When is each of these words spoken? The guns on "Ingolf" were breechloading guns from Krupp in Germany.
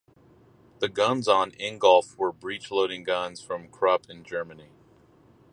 The 0.79 0.89
guns 0.89 1.27
on 1.27 1.51
"Ingolf" 1.59 2.17
were 2.17 2.33
breechloading 2.33 3.05
guns 3.05 3.39
from 3.39 3.67
Krupp 3.69 4.09
in 4.09 4.23
Germany. 4.23 4.71